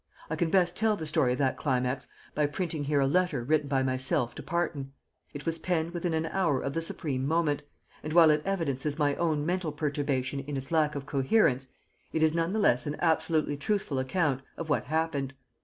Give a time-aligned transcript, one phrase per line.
[0.31, 3.67] I can best tell the story of that climax by printing here a letter written
[3.67, 4.93] by myself to Parton.
[5.31, 7.61] It was penned within an hour of the supreme moment,
[8.01, 11.67] and while it evidences my own mental perturbation in its lack of coherence,
[12.13, 15.35] it is none the less an absolutely truthful account of what happened.